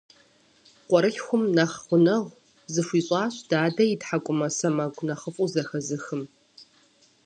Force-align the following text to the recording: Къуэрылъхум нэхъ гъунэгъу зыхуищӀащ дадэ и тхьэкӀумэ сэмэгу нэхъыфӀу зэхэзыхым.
Къуэрылъхум 0.89 1.43
нэхъ 1.55 1.75
гъунэгъу 1.87 2.35
зыхуищӀащ 2.73 3.35
дадэ 3.49 3.83
и 3.93 3.95
тхьэкӀумэ 4.01 4.47
сэмэгу 4.57 5.05
нэхъыфӀу 5.07 5.51
зэхэзыхым. 5.53 6.23